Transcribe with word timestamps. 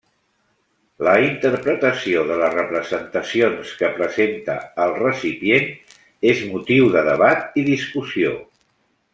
La 1.07 1.11
interpretació 1.25 2.23
de 2.31 2.37
les 2.39 2.55
representacions 2.55 3.75
que 3.83 3.91
presenta 3.99 4.57
el 4.87 4.97
recipient 5.03 5.71
és 6.35 6.45
motiu 6.55 6.93
de 6.97 7.07
debat 7.13 7.63
i 7.65 7.71
discussió. 7.73 8.35